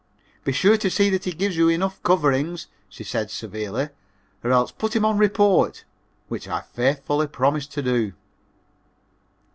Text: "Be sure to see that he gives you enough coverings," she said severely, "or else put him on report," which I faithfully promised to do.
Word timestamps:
"Be 0.43 0.51
sure 0.51 0.77
to 0.77 0.89
see 0.89 1.11
that 1.11 1.25
he 1.25 1.31
gives 1.31 1.55
you 1.55 1.69
enough 1.69 2.01
coverings," 2.01 2.65
she 2.89 3.03
said 3.03 3.29
severely, 3.29 3.89
"or 4.43 4.49
else 4.49 4.71
put 4.71 4.95
him 4.95 5.05
on 5.05 5.19
report," 5.19 5.83
which 6.27 6.47
I 6.47 6.61
faithfully 6.61 7.27
promised 7.27 7.71
to 7.73 7.83
do. 7.83 8.13